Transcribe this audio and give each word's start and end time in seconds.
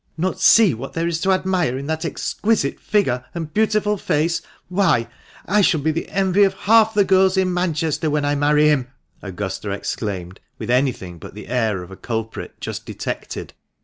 "Not 0.27 0.41
see 0.41 0.73
what 0.73 0.93
there 0.93 1.07
is 1.07 1.21
to 1.21 1.31
admire 1.31 1.77
in 1.77 1.85
that 1.85 2.05
exquisite 2.05 2.79
figure 2.79 3.23
and 3.35 3.53
beautiful 3.53 3.97
face? 3.97 4.41
Why, 4.67 5.07
I 5.45 5.61
shall 5.61 5.79
be 5.81 5.91
the 5.91 6.09
envy 6.09 6.41
of 6.41 6.55
half 6.55 6.95
the 6.95 7.03
girls 7.03 7.37
in 7.37 7.53
Manchester 7.53 8.09
when 8.09 8.25
I 8.25 8.33
marry 8.33 8.67
him!" 8.67 8.87
Augusta 9.21 9.69
exclaimed, 9.69 10.39
with 10.57 10.71
anything 10.71 11.19
but 11.19 11.35
the 11.35 11.49
air 11.49 11.83
of 11.83 11.91
a 11.91 11.95
culprit 11.97 12.59
just 12.59 12.83
detected. 12.83 13.53